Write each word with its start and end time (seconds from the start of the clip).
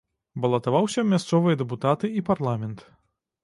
Балатаваўся 0.45 0.99
ў 1.01 1.11
мясцовыя 1.13 1.59
дэпутаты 1.61 2.13
і 2.17 2.27
парламент. 2.33 2.79